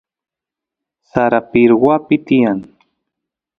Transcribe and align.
sara 1.09 1.39
pirwapi 1.49 2.15
tiyan 2.25 2.59